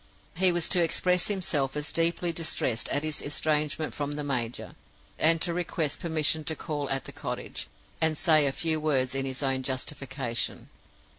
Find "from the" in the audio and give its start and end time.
3.93-4.23